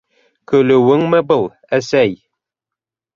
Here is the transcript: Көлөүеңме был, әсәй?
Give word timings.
Көлөүеңме 0.51 1.19
был, 1.33 1.45
әсәй? 1.79 2.17